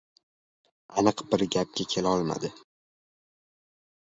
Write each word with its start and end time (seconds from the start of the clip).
Aniq 1.01 1.21
bir 1.33 1.45
gapga 1.57 1.87
kelolmadi. 1.93 2.51